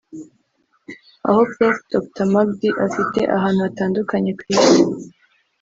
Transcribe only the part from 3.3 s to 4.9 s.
ahantu hatandukanye ku isi